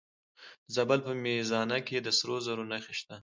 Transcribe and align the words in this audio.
د 0.65 0.69
زابل 0.75 0.99
په 1.07 1.11
میزانه 1.23 1.77
کې 1.87 1.97
د 2.01 2.07
سرو 2.17 2.35
زرو 2.45 2.63
نښې 2.71 2.93
شته. 2.99 3.15